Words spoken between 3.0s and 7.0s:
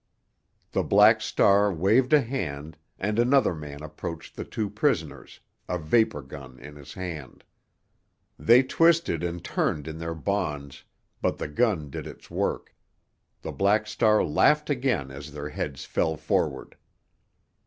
another man approached the two prisoners, a vapor gun in his